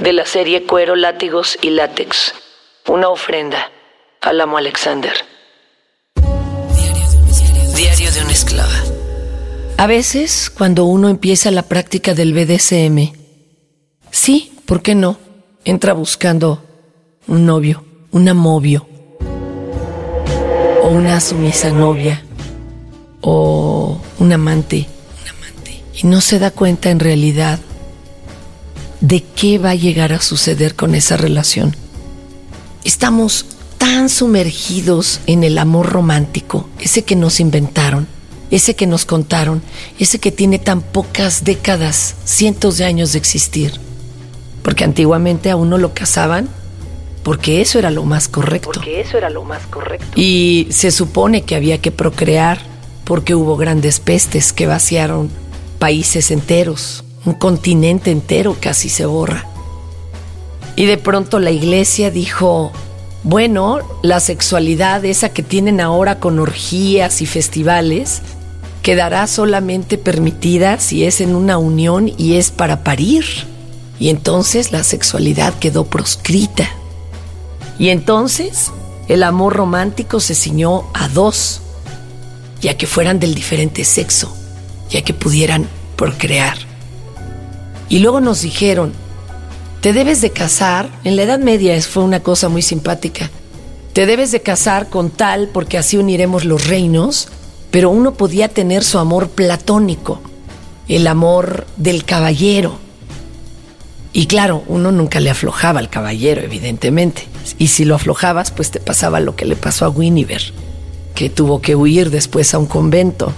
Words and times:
de 0.00 0.12
la 0.14 0.24
serie 0.24 0.64
Cuero, 0.64 0.96
Látigos 0.96 1.58
y 1.60 1.70
Látex. 1.70 2.34
Una 2.88 3.08
ofrenda 3.08 3.70
al 4.20 4.40
amo 4.40 4.56
Alexander. 4.56 5.12
Diario 7.76 8.10
de 8.10 8.20
una 8.22 8.32
esclava. 8.32 8.82
A 9.76 9.86
veces, 9.86 10.50
cuando 10.50 10.84
uno 10.84 11.08
empieza 11.08 11.50
la 11.50 11.62
práctica 11.62 12.14
del 12.14 12.32
BDSM, 12.32 13.12
sí, 14.10 14.52
¿por 14.66 14.82
qué 14.82 14.94
no? 14.94 15.18
Entra 15.64 15.92
buscando 15.92 16.64
un 17.26 17.46
novio, 17.46 17.84
un 18.10 18.28
amovio, 18.28 18.86
o 20.82 20.88
una 20.88 21.20
sumisa 21.20 21.70
novia, 21.70 22.22
o 23.20 24.00
un 24.18 24.32
amante, 24.32 24.86
un 25.22 25.28
amante, 25.28 25.82
y 25.94 26.06
no 26.06 26.20
se 26.20 26.38
da 26.38 26.50
cuenta 26.50 26.90
en 26.90 27.00
realidad 27.00 27.60
de 29.00 29.22
qué 29.22 29.58
va 29.58 29.70
a 29.70 29.74
llegar 29.74 30.12
a 30.12 30.20
suceder 30.20 30.74
con 30.74 30.94
esa 30.94 31.16
relación. 31.16 31.74
Estamos 32.84 33.46
tan 33.78 34.08
sumergidos 34.08 35.20
en 35.26 35.42
el 35.44 35.58
amor 35.58 35.90
romántico, 35.90 36.68
ese 36.78 37.02
que 37.02 37.16
nos 37.16 37.40
inventaron, 37.40 38.06
ese 38.50 38.74
que 38.74 38.86
nos 38.86 39.04
contaron, 39.04 39.62
ese 39.98 40.18
que 40.18 40.32
tiene 40.32 40.58
tan 40.58 40.82
pocas 40.82 41.44
décadas, 41.44 42.14
cientos 42.24 42.76
de 42.78 42.84
años 42.84 43.12
de 43.12 43.18
existir. 43.18 43.72
Porque 44.62 44.84
antiguamente 44.84 45.50
a 45.50 45.56
uno 45.56 45.78
lo 45.78 45.94
casaban 45.94 46.48
porque 47.22 47.60
eso 47.60 47.78
era 47.78 47.90
lo 47.90 48.04
más 48.04 48.28
correcto. 48.28 48.70
Porque 48.74 49.00
eso 49.00 49.18
era 49.18 49.30
lo 49.30 49.44
más 49.44 49.66
correcto. 49.66 50.06
Y 50.14 50.68
se 50.70 50.90
supone 50.90 51.42
que 51.42 51.54
había 51.54 51.78
que 51.78 51.90
procrear 51.90 52.60
porque 53.04 53.34
hubo 53.34 53.56
grandes 53.56 54.00
pestes 54.00 54.52
que 54.52 54.66
vaciaron 54.66 55.30
países 55.78 56.30
enteros 56.30 57.04
un 57.24 57.34
continente 57.34 58.10
entero 58.10 58.56
casi 58.60 58.88
se 58.88 59.06
borra. 59.06 59.46
Y 60.76 60.86
de 60.86 60.96
pronto 60.96 61.38
la 61.38 61.50
iglesia 61.50 62.10
dijo, 62.10 62.72
bueno, 63.22 63.80
la 64.02 64.20
sexualidad, 64.20 65.04
esa 65.04 65.28
que 65.28 65.42
tienen 65.42 65.80
ahora 65.80 66.18
con 66.18 66.38
orgías 66.38 67.20
y 67.20 67.26
festivales, 67.26 68.22
quedará 68.82 69.26
solamente 69.26 69.98
permitida 69.98 70.78
si 70.78 71.04
es 71.04 71.20
en 71.20 71.34
una 71.34 71.58
unión 71.58 72.10
y 72.16 72.36
es 72.36 72.50
para 72.50 72.82
parir. 72.82 73.24
Y 73.98 74.08
entonces 74.08 74.72
la 74.72 74.82
sexualidad 74.82 75.52
quedó 75.58 75.84
proscrita. 75.84 76.70
Y 77.78 77.90
entonces 77.90 78.72
el 79.08 79.22
amor 79.22 79.54
romántico 79.54 80.20
se 80.20 80.34
ciñó 80.34 80.84
a 80.94 81.08
dos, 81.08 81.60
ya 82.62 82.78
que 82.78 82.86
fueran 82.86 83.20
del 83.20 83.34
diferente 83.34 83.84
sexo, 83.84 84.34
ya 84.88 85.02
que 85.02 85.12
pudieran 85.12 85.68
procrear. 85.96 86.69
Y 87.90 87.98
luego 87.98 88.20
nos 88.20 88.40
dijeron, 88.40 88.92
te 89.80 89.92
debes 89.92 90.20
de 90.20 90.30
casar, 90.30 90.88
en 91.04 91.16
la 91.16 91.24
Edad 91.24 91.40
Media 91.40 91.78
fue 91.82 92.04
una 92.04 92.20
cosa 92.20 92.48
muy 92.48 92.62
simpática, 92.62 93.30
te 93.92 94.06
debes 94.06 94.30
de 94.30 94.40
casar 94.40 94.88
con 94.88 95.10
tal 95.10 95.48
porque 95.48 95.76
así 95.76 95.96
uniremos 95.96 96.44
los 96.44 96.68
reinos, 96.68 97.26
pero 97.72 97.90
uno 97.90 98.14
podía 98.14 98.46
tener 98.46 98.84
su 98.84 99.00
amor 99.00 99.28
platónico, 99.30 100.20
el 100.86 101.08
amor 101.08 101.66
del 101.76 102.04
caballero. 102.04 102.78
Y 104.12 104.26
claro, 104.26 104.62
uno 104.68 104.92
nunca 104.92 105.18
le 105.18 105.30
aflojaba 105.30 105.80
al 105.80 105.90
caballero, 105.90 106.42
evidentemente. 106.42 107.26
Y 107.58 107.68
si 107.68 107.84
lo 107.84 107.96
aflojabas, 107.96 108.52
pues 108.52 108.70
te 108.70 108.78
pasaba 108.78 109.18
lo 109.18 109.34
que 109.34 109.46
le 109.46 109.56
pasó 109.56 109.84
a 109.84 109.90
Guinevere, 109.90 110.52
que 111.14 111.28
tuvo 111.28 111.60
que 111.60 111.74
huir 111.74 112.10
después 112.10 112.54
a 112.54 112.58
un 112.58 112.66
convento. 112.66 113.32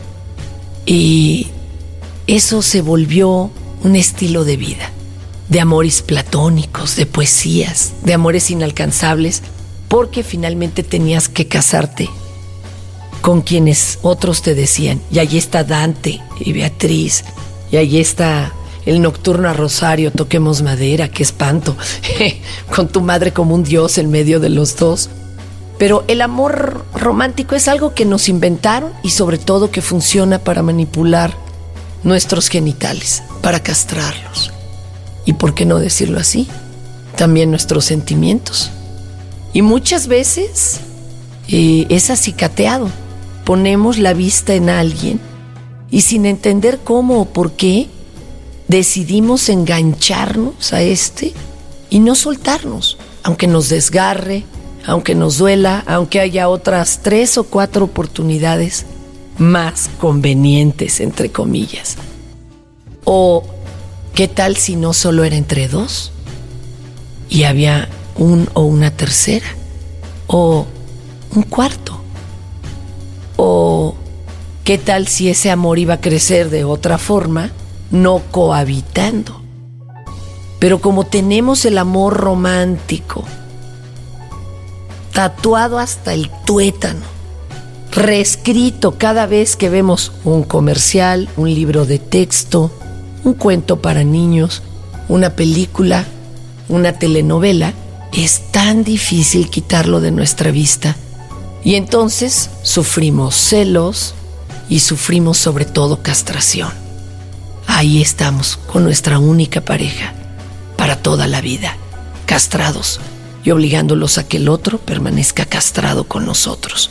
Y 0.85 1.49
eso 2.27 2.61
se 2.61 2.83
volvió 2.83 3.51
un 3.85 3.97
estilo 3.97 4.45
de 4.45 4.57
vida, 4.57 4.91
de 5.49 5.61
amores 5.61 6.03
platónicos, 6.03 6.97
de 6.97 7.07
poesías, 7.07 7.93
de 8.05 8.15
amores 8.15 8.51
inalcanzables, 8.51 9.43
porque 9.89 10.23
finalmente 10.23 10.83
tenías 10.83 11.29
que 11.29 11.49
casarte 11.49 12.09
con 13.21 13.43
quienes 13.43 13.99
otros 14.03 14.43
te 14.43 14.55
decían, 14.55 15.01
y 15.11 15.19
allí 15.19 15.39
está 15.39 15.65
Dante 15.65 16.21
y 16.41 16.53
Beatriz, 16.53 17.25
y 17.71 17.77
allí 17.77 18.01
está 18.01 18.53
el 18.85 19.01
nocturno 19.01 19.49
a 19.49 19.53
Rosario, 19.53 20.11
toquemos 20.11 20.63
madera, 20.63 21.09
qué 21.09 21.23
espanto, 21.23 21.77
con 22.75 22.89
tu 22.89 23.01
madre 23.01 23.33
como 23.33 23.55
un 23.55 23.63
dios 23.63 23.99
en 23.99 24.11
medio 24.11 24.41
de 24.41 24.49
los 24.49 24.77
dos. 24.77 25.09
Pero 25.79 26.05
el 26.09 26.21
amor 26.21 26.85
romántico 26.95 27.55
es 27.55 27.67
algo 27.69 27.95
que 27.95 28.05
nos 28.05 28.29
inventaron 28.29 28.93
y 29.03 29.11
sobre 29.11 29.39
todo 29.39 29.71
que 29.71 29.83
funciona 29.83 30.39
para 30.39 30.63
manipular 30.63 31.37
nuestros 32.05 32.49
genitales 32.49 33.23
para 33.41 33.61
castrarlos. 33.61 34.53
Y 35.25 35.35
por 35.35 35.55
qué 35.55 35.65
no 35.65 35.79
decirlo 35.79 36.19
así, 36.19 36.49
también 37.17 37.51
nuestros 37.51 37.85
sentimientos. 37.85 38.71
Y 39.53 39.63
muchas 39.63 40.07
veces 40.07 40.81
eh, 41.49 41.87
es 41.89 42.11
acicateado. 42.11 42.89
Ponemos 43.45 43.99
la 43.99 44.15
vista 44.15 44.55
en 44.55 44.71
alguien 44.71 45.21
y 45.91 46.03
sin 46.03 46.27
entender 46.27 46.81
cómo 46.83 47.21
o 47.21 47.25
por 47.27 47.53
qué 47.53 47.89
decidimos 48.69 49.49
engancharnos 49.49 50.73
a 50.73 50.81
este 50.81 51.35
y 51.91 51.99
no 52.01 52.15
soltarnos, 52.15 52.97
aunque 53.23 53.47
nos 53.47 53.69
desgarre, 53.69 54.45
aunque 54.87 55.15
nos 55.15 55.39
duela, 55.39 55.85
aunque 55.87 56.21
haya 56.21 56.49
otras 56.49 57.01
tres 57.03 57.37
o 57.37 57.45
cuatro 57.45 57.85
oportunidades 57.85 58.87
más 59.39 59.91
convenientes, 59.99 61.01
entre 61.01 61.31
comillas. 61.31 61.97
O, 63.05 63.45
¿qué 64.15 64.29
tal 64.29 64.57
si 64.57 64.77
no 64.77 64.93
solo 64.93 65.25
era 65.25 65.37
entre 65.37 65.69
dos? 65.69 66.13
Y 67.29 67.45
había 67.45 67.89
un 68.17 68.49
o 68.55 68.63
una 68.63 68.91
tercera. 68.91 69.47
O 70.27 70.67
un 71.35 71.43
cuarto. 71.43 72.01
O, 73.37 73.95
¿qué 74.65 74.79
tal 74.79 75.09
si 75.09 75.29
ese 75.29 75.51
amor 75.51 75.79
iba 75.79 75.95
a 75.95 76.01
crecer 76.01 76.51
de 76.51 76.65
otra 76.65 76.99
forma, 76.99 77.51
no 77.91 78.23
cohabitando? 78.31 79.41
Pero 80.59 80.81
como 80.81 81.05
tenemos 81.05 81.65
el 81.65 81.79
amor 81.79 82.19
romántico, 82.19 83.25
tatuado 85.13 85.79
hasta 85.79 86.15
el 86.15 86.31
tuétano, 86.47 87.12
reescrito 87.93 88.97
cada 88.97 89.27
vez 89.27 89.55
que 89.55 89.69
vemos 89.69 90.13
un 90.25 90.45
comercial, 90.45 91.29
un 91.37 91.55
libro 91.55 91.85
de 91.85 91.99
texto, 91.99 92.73
un 93.23 93.35
cuento 93.35 93.81
para 93.81 94.03
niños, 94.03 94.63
una 95.09 95.37
película, 95.37 96.07
una 96.69 96.95
telenovela, 96.95 97.75
es 98.13 98.51
tan 98.51 98.83
difícil 98.83 99.51
quitarlo 99.51 100.01
de 100.01 100.11
nuestra 100.11 100.51
vista. 100.51 100.97
Y 101.65 101.75
entonces 101.75 102.51
sufrimos 102.63 103.35
celos 103.35 104.15
y 104.69 104.81
sufrimos 104.81 105.37
sobre 105.37 105.67
todo 105.67 106.03
castración. 106.03 106.73
Ahí 107.67 108.01
estamos 108.01 108.59
con 108.73 108.85
nuestra 108.85 109.19
única 109.19 109.61
pareja 109.61 110.15
para 110.77 110.97
toda 110.97 111.27
la 111.27 111.41
vida, 111.41 111.77
castrados 112.27 113.01
y 113.45 113.51
obligándolos 113.51 114.19
a 114.19 114.27
que 114.27 114.39
el 114.39 114.49
otro 114.49 114.79
permanezca 114.79 115.45
castrado 115.45 116.05
con 116.05 116.27
nosotros. 116.27 116.91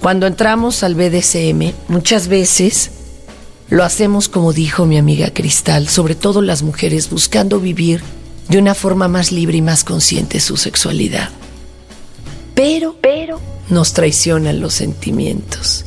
Cuando 0.00 0.26
entramos 0.26 0.82
al 0.82 0.94
BDSM, 0.94 1.74
muchas 1.88 2.28
veces 2.28 2.90
lo 3.68 3.84
hacemos 3.84 4.30
como 4.30 4.54
dijo 4.54 4.86
mi 4.86 4.96
amiga 4.96 5.30
Cristal, 5.32 5.88
sobre 5.88 6.14
todo 6.14 6.40
las 6.40 6.62
mujeres 6.62 7.10
buscando 7.10 7.60
vivir 7.60 8.02
de 8.48 8.58
una 8.58 8.74
forma 8.74 9.08
más 9.08 9.30
libre 9.30 9.58
y 9.58 9.62
más 9.62 9.84
consciente 9.84 10.40
su 10.40 10.56
sexualidad. 10.56 11.28
Pero, 12.54 12.96
pero, 13.00 13.40
nos 13.68 13.92
traicionan 13.92 14.60
los 14.60 14.72
sentimientos. 14.72 15.84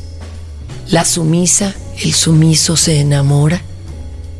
La 0.88 1.04
sumisa, 1.04 1.74
el 2.00 2.14
sumiso 2.14 2.76
se 2.76 3.00
enamora 3.00 3.62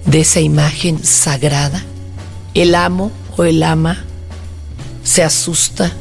de 0.07 0.21
esa 0.21 0.41
imagen 0.41 1.03
sagrada. 1.05 1.83
El 2.55 2.77
amo 2.77 3.11
o 3.37 3.43
el 3.43 3.63
ama 3.65 4.05
se 5.03 5.25
asusta 5.25 5.93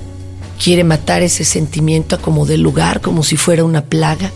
quiere 0.63 0.83
matar 0.83 1.23
ese 1.23 1.43
sentimiento 1.43 2.15
a 2.15 2.19
como 2.19 2.45
de 2.45 2.57
lugar, 2.57 3.01
como 3.01 3.23
si 3.23 3.37
fuera 3.37 3.63
una 3.63 3.85
plaga. 3.85 4.31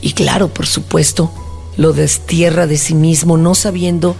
Y 0.00 0.12
claro, 0.12 0.48
por 0.48 0.66
supuesto, 0.66 1.30
lo 1.76 1.92
destierra 1.92 2.66
de 2.66 2.78
sí 2.78 2.94
mismo, 2.94 3.36
no 3.36 3.54
sabiendo 3.54 4.16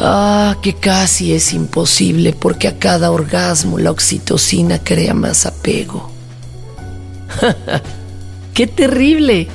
Ah, 0.00 0.56
que 0.62 0.74
casi 0.74 1.32
es 1.32 1.52
imposible 1.52 2.32
porque 2.32 2.68
a 2.68 2.78
cada 2.78 3.10
orgasmo 3.10 3.78
la 3.78 3.90
oxitocina 3.90 4.78
crea 4.78 5.12
más 5.12 5.44
apego. 5.44 6.08
¡Qué 8.54 8.68
terrible! 8.68 9.48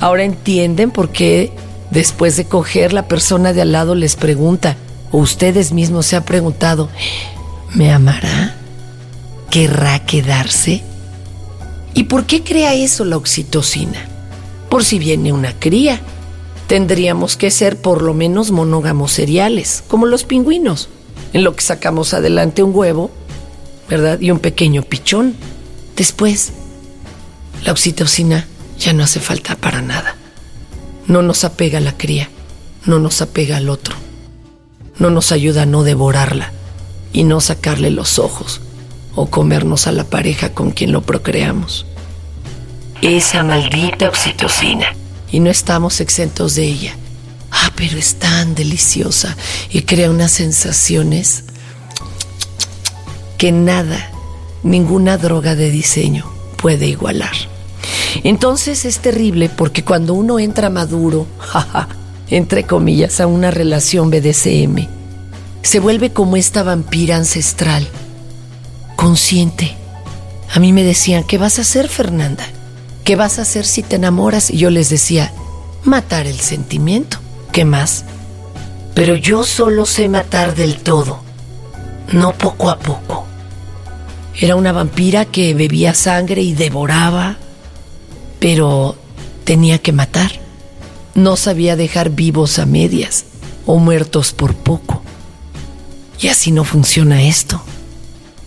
Ahora 0.00 0.24
entienden 0.24 0.90
por 0.90 1.10
qué 1.10 1.52
después 1.90 2.36
de 2.36 2.46
coger 2.46 2.92
la 2.92 3.06
persona 3.06 3.52
de 3.52 3.62
al 3.62 3.70
lado 3.70 3.94
les 3.94 4.16
pregunta, 4.16 4.76
o 5.12 5.18
ustedes 5.18 5.70
mismos 5.70 6.06
se 6.06 6.16
han 6.16 6.24
preguntado, 6.24 6.88
¿me 7.72 7.92
amará? 7.92 8.53
¿Querrá 9.54 10.04
quedarse? 10.04 10.82
¿Y 11.94 12.02
por 12.04 12.26
qué 12.26 12.42
crea 12.42 12.74
eso 12.74 13.04
la 13.04 13.16
oxitocina? 13.16 14.04
Por 14.68 14.84
si 14.84 14.98
viene 14.98 15.32
una 15.32 15.56
cría 15.56 16.00
tendríamos 16.66 17.36
que 17.36 17.52
ser 17.52 17.80
por 17.80 18.02
lo 18.02 18.14
menos 18.14 18.50
monógamos 18.50 19.12
seriales, 19.12 19.84
como 19.86 20.06
los 20.06 20.24
pingüinos, 20.24 20.88
en 21.32 21.44
lo 21.44 21.54
que 21.54 21.62
sacamos 21.62 22.14
adelante 22.14 22.64
un 22.64 22.74
huevo, 22.74 23.12
¿verdad? 23.88 24.20
Y 24.20 24.32
un 24.32 24.40
pequeño 24.40 24.82
pichón. 24.82 25.36
Después, 25.94 26.50
la 27.64 27.70
oxitocina 27.70 28.48
ya 28.76 28.92
no 28.92 29.04
hace 29.04 29.20
falta 29.20 29.54
para 29.54 29.82
nada. 29.82 30.16
No 31.06 31.22
nos 31.22 31.44
apega 31.44 31.78
a 31.78 31.80
la 31.80 31.96
cría, 31.96 32.28
no 32.86 32.98
nos 32.98 33.22
apega 33.22 33.58
al 33.58 33.68
otro, 33.68 33.94
no 34.98 35.10
nos 35.10 35.30
ayuda 35.30 35.62
a 35.62 35.66
no 35.66 35.84
devorarla 35.84 36.50
y 37.12 37.22
no 37.22 37.40
sacarle 37.40 37.92
los 37.92 38.18
ojos 38.18 38.60
o 39.14 39.26
comernos 39.26 39.86
a 39.86 39.92
la 39.92 40.04
pareja 40.04 40.50
con 40.52 40.70
quien 40.70 40.92
lo 40.92 41.02
procreamos. 41.02 41.86
Esa 43.02 43.42
maldita 43.42 44.08
oxitocina 44.08 44.86
y 45.30 45.40
no 45.40 45.50
estamos 45.50 46.00
exentos 46.00 46.54
de 46.54 46.64
ella. 46.64 46.96
Ah, 47.50 47.70
pero 47.76 47.98
es 47.98 48.16
tan 48.16 48.54
deliciosa 48.54 49.36
y 49.70 49.82
crea 49.82 50.10
unas 50.10 50.32
sensaciones 50.32 51.44
que 53.38 53.52
nada, 53.52 54.10
ninguna 54.62 55.18
droga 55.18 55.54
de 55.54 55.70
diseño 55.70 56.24
puede 56.56 56.86
igualar. 56.86 57.34
Entonces 58.22 58.84
es 58.84 58.98
terrible 58.98 59.48
porque 59.48 59.84
cuando 59.84 60.14
uno 60.14 60.38
entra 60.38 60.70
maduro, 60.70 61.26
entre 62.30 62.64
comillas, 62.64 63.20
a 63.20 63.26
una 63.26 63.50
relación 63.50 64.10
BDSM, 64.10 64.88
se 65.62 65.80
vuelve 65.80 66.12
como 66.12 66.36
esta 66.36 66.62
vampira 66.62 67.16
ancestral, 67.16 67.88
consciente. 69.04 69.76
A 70.50 70.58
mí 70.60 70.72
me 70.72 70.82
decían, 70.82 71.24
¿qué 71.24 71.36
vas 71.36 71.58
a 71.58 71.60
hacer, 71.60 71.88
Fernanda? 71.90 72.46
¿Qué 73.04 73.16
vas 73.16 73.38
a 73.38 73.42
hacer 73.42 73.66
si 73.66 73.82
te 73.82 73.96
enamoras? 73.96 74.48
Y 74.48 74.56
yo 74.56 74.70
les 74.70 74.88
decía, 74.88 75.30
matar 75.82 76.26
el 76.26 76.40
sentimiento. 76.40 77.18
¿Qué 77.52 77.66
más? 77.66 78.06
Pero 78.94 79.14
yo 79.14 79.44
solo 79.44 79.84
sé 79.84 80.08
matar 80.08 80.54
del 80.54 80.78
todo, 80.78 81.20
no 82.12 82.32
poco 82.32 82.70
a 82.70 82.78
poco. 82.78 83.26
Era 84.40 84.56
una 84.56 84.72
vampira 84.72 85.26
que 85.26 85.52
bebía 85.52 85.92
sangre 85.92 86.40
y 86.40 86.54
devoraba, 86.54 87.36
pero 88.40 88.96
tenía 89.44 89.76
que 89.80 89.92
matar. 89.92 90.30
No 91.14 91.36
sabía 91.36 91.76
dejar 91.76 92.08
vivos 92.08 92.58
a 92.58 92.64
medias 92.64 93.26
o 93.66 93.76
muertos 93.76 94.32
por 94.32 94.54
poco. 94.54 95.02
Y 96.18 96.28
así 96.28 96.52
no 96.52 96.64
funciona 96.64 97.22
esto. 97.22 97.62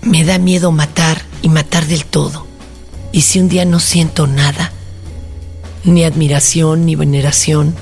Me 0.02 0.24
da 0.24 0.38
miedo 0.38 0.72
matar 0.72 1.22
y 1.42 1.50
matar 1.50 1.86
del 1.86 2.06
todo. 2.06 2.46
Y 3.12 3.22
si 3.22 3.40
un 3.40 3.50
día 3.50 3.66
no 3.66 3.80
siento 3.80 4.28
nada, 4.28 4.72
ni 5.84 6.04
admiración 6.04 6.86
ni 6.86 6.96
veneración 6.96 7.76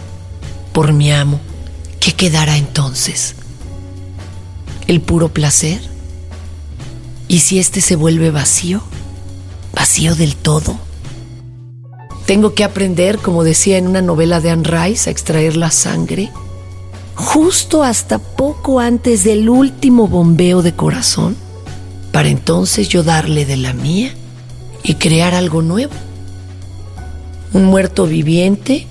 por 0.73 0.93
mi 0.93 1.11
amo, 1.11 1.39
¿qué 1.99 2.13
quedará 2.13 2.57
entonces? 2.57 3.35
¿El 4.87 5.01
puro 5.01 5.29
placer? 5.29 5.81
¿Y 7.27 7.39
si 7.39 7.59
éste 7.59 7.81
se 7.81 7.95
vuelve 7.95 8.31
vacío? 8.31 8.81
¿Vacío 9.73 10.15
del 10.15 10.35
todo? 10.35 10.77
Tengo 12.25 12.53
que 12.53 12.63
aprender, 12.63 13.19
como 13.19 13.43
decía 13.43 13.77
en 13.77 13.87
una 13.87 14.01
novela 14.01 14.41
de 14.41 14.51
Anne 14.51 14.63
Rice, 14.63 15.09
a 15.09 15.11
extraer 15.11 15.55
la 15.55 15.71
sangre 15.71 16.31
justo 17.15 17.83
hasta 17.83 18.19
poco 18.19 18.79
antes 18.79 19.23
del 19.23 19.49
último 19.49 20.07
bombeo 20.07 20.61
de 20.61 20.75
corazón, 20.75 21.35
para 22.15 22.29
entonces 22.29 22.87
yo 22.87 23.03
darle 23.03 23.45
de 23.45 23.57
la 23.57 23.73
mía 23.73 24.13
y 24.83 24.93
crear 24.93 25.35
algo 25.35 25.61
nuevo. 25.61 25.91
Un 27.51 27.65
muerto 27.65 28.07
viviente 28.07 28.87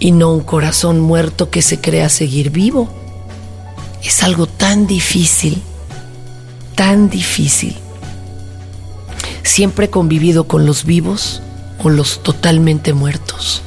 y 0.00 0.12
no 0.12 0.32
un 0.32 0.40
corazón 0.40 0.98
muerto 0.98 1.50
que 1.50 1.60
se 1.60 1.78
crea 1.78 2.08
seguir 2.08 2.48
vivo. 2.48 2.88
Es 4.02 4.22
algo 4.22 4.46
tan 4.46 4.86
difícil, 4.86 5.60
tan 6.74 7.10
difícil. 7.10 7.76
Siempre 9.42 9.84
he 9.84 9.90
convivido 9.90 10.44
con 10.44 10.64
los 10.64 10.86
vivos 10.86 11.42
o 11.84 11.90
los 11.90 12.22
totalmente 12.22 12.94
muertos. 12.94 13.60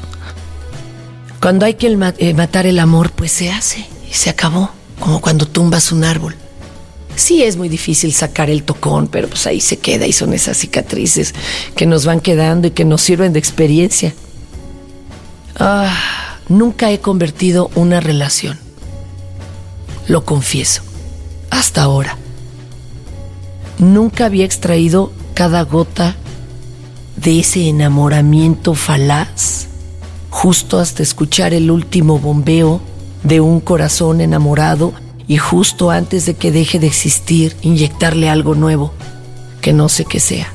Cuando 1.40 1.68
hay 1.68 1.76
que 1.76 1.96
eh, 2.18 2.34
matar 2.34 2.66
el 2.66 2.80
amor, 2.80 3.12
pues 3.12 3.32
se 3.32 3.52
hace 3.52 3.86
y 4.10 4.14
se 4.16 4.32
acabó, 4.32 4.72
como 5.00 5.22
cuando 5.22 5.48
tumbas 5.48 5.92
un 5.92 6.04
árbol. 6.04 6.36
Sí 7.16 7.44
es 7.44 7.58
muy 7.58 7.70
difícil 7.70 8.14
sacar 8.14 8.50
el 8.50 8.64
tocón, 8.64 9.08
pero 9.08 9.28
pues 9.28 9.48
ahí 9.48 9.62
se 9.62 9.78
queda 9.78 10.06
y 10.06 10.12
son 10.14 10.34
esas 10.34 10.58
cicatrices 10.58 11.34
que 11.76 11.86
nos 11.86 12.06
van 12.06 12.20
quedando 12.20 12.68
y 12.68 12.72
que 12.72 12.86
nos 12.86 13.02
sirven 13.02 13.34
de 13.34 13.40
experiencia. 13.40 14.14
Ah, 15.58 16.38
nunca 16.50 16.92
he 16.92 17.00
convertido 17.00 17.72
una 17.76 18.00
relación. 18.00 18.60
Lo 20.08 20.26
confieso. 20.26 20.82
Hasta 21.50 21.84
ahora. 21.84 22.18
Nunca 23.80 24.26
había 24.26 24.46
extraído 24.46 25.12
cada 25.34 25.62
gota 25.64 26.16
de 27.18 27.40
ese 27.40 27.68
enamoramiento 27.70 28.74
falaz 28.74 29.68
justo 30.30 30.80
hasta 30.80 31.02
escuchar 31.02 31.54
el 31.54 31.72
último 31.72 32.20
bombeo 32.20 32.82
de 33.24 33.40
un 33.40 33.62
corazón 33.62 34.20
enamorado 34.20 34.94
y 35.28 35.38
justo 35.38 35.92
antes 35.92 36.26
de 36.26 36.36
que 36.36 36.52
deje 36.52 36.80
de 36.80 36.88
existir, 36.88 37.56
inyectarle 37.62 38.30
algo 38.30 38.56
nuevo, 38.56 38.94
que 39.62 39.74
no 39.74 39.90
sé 39.90 40.06
qué 40.06 40.20
sea. 40.20 40.54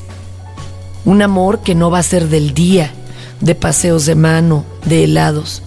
Un 1.05 1.23
amor 1.23 1.61
que 1.61 1.75
no 1.75 1.91
va 1.91 1.99
a 1.99 2.05
ser 2.05 2.29
del 2.29 2.55
día, 2.55 2.93
de 3.41 3.55
paseos 3.55 4.07
de 4.07 4.15
mano, 4.15 4.65
de 4.85 5.05
helados, 5.05 5.63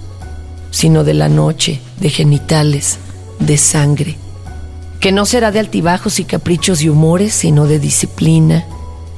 sino 0.71 1.03
de 1.03 1.13
la 1.13 1.27
noche, 1.27 1.81
de 1.99 2.09
genitales, 2.09 2.97
de 3.39 3.57
sangre. 3.57 4.17
Que 4.99 5.11
no 5.11 5.25
será 5.25 5.51
de 5.51 5.59
altibajos 5.59 6.19
y 6.19 6.23
caprichos 6.23 6.81
y 6.81 6.89
humores, 6.89 7.33
sino 7.33 7.65
de 7.65 7.79
disciplina, 7.79 8.65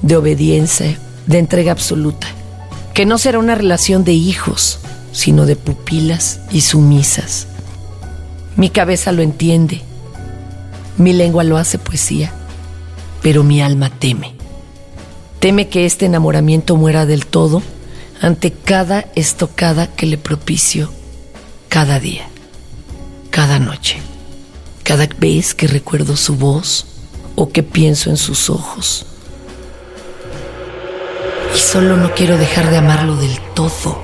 de 0.01 0.17
obediencia, 0.17 0.97
de 1.27 1.37
entrega 1.37 1.71
absoluta. 1.71 2.27
Que 2.93 3.05
no 3.05 3.17
será 3.17 3.37
una 3.37 3.55
relación 3.55 4.03
de 4.03 4.13
hijos, 4.13 4.79
sino 5.11 5.45
de 5.45 5.55
pupilas 5.55 6.39
y 6.49 6.61
sumisas 6.61 7.47
mi 8.55 8.69
cabeza 8.69 9.11
lo 9.11 9.21
entiende, 9.21 9.81
mi 10.97 11.11
lengua 11.11 11.43
lo 11.43 11.57
hace 11.57 11.77
poesía, 11.77 12.31
pero 13.21 13.43
mi 13.43 13.61
alma 13.61 13.89
teme. 13.89 14.35
Teme 15.39 15.67
que 15.67 15.85
este 15.85 16.05
enamoramiento 16.05 16.75
muera 16.77 17.05
del 17.05 17.25
todo 17.25 17.61
ante 18.21 18.51
cada 18.51 19.05
estocada 19.15 19.87
que 19.87 20.05
le 20.05 20.17
propicio 20.17 20.91
cada 21.67 21.99
día, 21.99 22.27
cada 23.29 23.59
noche, 23.59 23.97
cada 24.83 25.07
vez 25.17 25.53
que 25.53 25.67
recuerdo 25.67 26.15
su 26.15 26.37
voz 26.37 26.85
o 27.35 27.49
que 27.49 27.61
pienso 27.61 28.09
en 28.09 28.17
sus 28.17 28.49
ojos. 28.49 29.05
Y 31.53 31.57
solo 31.57 31.97
no 31.97 32.13
quiero 32.13 32.37
dejar 32.37 32.69
de 32.69 32.77
amarlo 32.77 33.17
del 33.17 33.37
todo. 33.53 34.01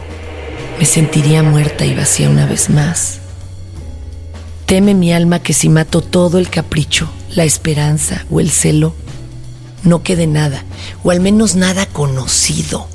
Me 0.78 0.86
sentiría 0.86 1.42
muerta 1.42 1.86
y 1.86 1.96
vacía 1.96 2.30
una 2.30 2.46
vez 2.46 2.70
más. 2.70 3.21
Teme 4.72 4.94
mi 4.94 5.12
alma 5.12 5.40
que 5.40 5.52
si 5.52 5.68
mato 5.68 6.00
todo 6.00 6.38
el 6.38 6.50
capricho, 6.50 7.10
la 7.36 7.44
esperanza 7.44 8.26
o 8.32 8.40
el 8.40 8.50
celo, 8.50 8.94
no 9.84 10.02
quede 10.02 10.28
nada, 10.28 10.64
o 11.04 11.12
al 11.12 11.20
menos 11.20 11.56
nada 11.56 11.86
conocido. 11.88 12.88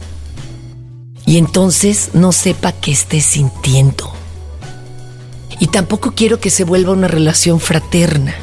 Y 1.27 1.37
entonces 1.37 2.13
no 2.15 2.33
sepa 2.33 2.73
qué 2.73 2.93
esté 2.93 3.21
sintiendo. 3.21 4.11
Y 5.61 5.67
tampoco 5.67 6.15
quiero 6.15 6.41
que 6.41 6.49
se 6.49 6.65
vuelva 6.65 6.93
una 6.95 7.09
relación 7.09 7.61
fraterna, 7.61 8.35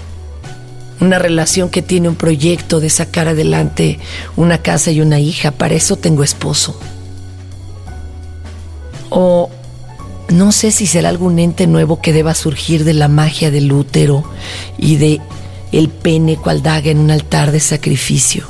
una 0.99 1.17
relación 1.17 1.69
que 1.69 1.81
tiene 1.81 2.09
un 2.09 2.15
proyecto 2.15 2.79
de 2.79 2.91
sacar 2.91 3.27
adelante 3.27 3.97
una 4.35 4.59
casa 4.59 4.91
y 4.91 5.01
una 5.01 5.19
hija, 5.19 5.49
para 5.49 5.73
eso 5.73 5.95
tengo 5.95 6.23
esposo. 6.23 6.79
O 9.09 9.49
no 10.33 10.51
sé 10.51 10.71
si 10.71 10.87
será 10.87 11.09
algún 11.09 11.39
ente 11.39 11.67
nuevo 11.67 12.01
que 12.01 12.13
deba 12.13 12.33
surgir 12.33 12.83
de 12.83 12.93
la 12.93 13.07
magia 13.07 13.51
del 13.51 13.71
útero 13.71 14.23
y 14.77 14.97
de 14.97 15.21
el 15.71 15.89
pene 15.89 16.37
cual 16.37 16.61
daga 16.61 16.91
en 16.91 16.99
un 16.99 17.11
altar 17.11 17.51
de 17.51 17.59
sacrificio. 17.59 18.47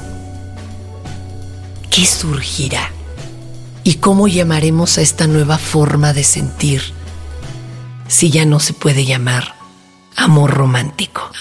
¿Qué 1.89 2.05
surgirá? 2.05 2.91
¿Y 3.83 3.95
cómo 3.95 4.27
llamaremos 4.27 4.97
a 4.97 5.01
esta 5.01 5.27
nueva 5.27 5.57
forma 5.57 6.13
de 6.13 6.23
sentir 6.23 6.81
si 8.07 8.29
ya 8.29 8.45
no 8.45 8.59
se 8.59 8.73
puede 8.73 9.05
llamar 9.05 9.55
amor 10.15 10.51
romántico. 10.51 11.31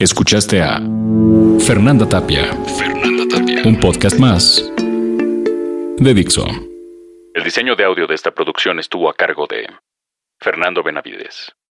Escuchaste 0.00 0.62
a 0.62 0.80
Fernanda 1.66 2.08
Tapia. 2.08 2.46
Fernanda 2.78 3.24
Tapia. 3.28 3.62
Un 3.66 3.78
podcast 3.78 4.18
más 4.18 4.64
de 5.98 6.14
Dixo. 6.14 6.46
El 7.34 7.44
diseño 7.44 7.76
de 7.76 7.84
audio 7.84 8.06
de 8.06 8.14
esta 8.14 8.30
producción 8.30 8.78
estuvo 8.78 9.10
a 9.10 9.14
cargo 9.14 9.46
de 9.46 9.68
Fernando 10.40 10.82
Benavides. 10.82 11.52